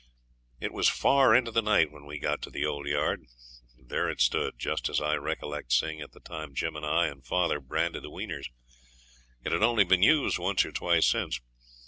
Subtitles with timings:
[0.59, 3.27] It was far into the night when we got to the old yard.
[3.77, 7.23] There it stood, just as I recollect seeing it the time Jim and I and
[7.23, 8.49] father branded the weaners.
[9.45, 11.39] It had only been used once or twice since.